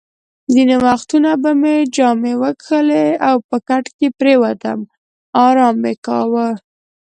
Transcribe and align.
ځینې 0.53 0.75
وختونه 0.85 1.31
به 1.41 1.51
مې 1.61 1.75
جامې 1.95 2.33
وکښلې 2.41 3.05
او 3.27 3.35
په 3.49 3.57
کټ 3.67 3.85
کې 3.97 4.07
پرېوتم، 4.19 4.79
ارام 5.45 5.75
مې 5.83 5.93
کاوه. 6.05 6.47